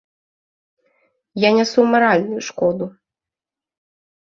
Я 1.47 1.51
нясу 1.59 1.79
маральную 1.93 2.41
шкоду. 2.49 2.85